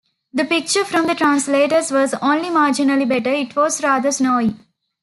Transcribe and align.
The 0.33 0.45
picture 0.45 0.83
from 0.83 1.05
the 1.05 1.13
translators 1.13 1.91
was 1.91 2.15
only 2.23 2.49
marginally 2.49 3.07
better; 3.07 3.29
it 3.29 3.55
was 3.55 3.83
rather 3.83 4.11
snowy. 4.11 4.55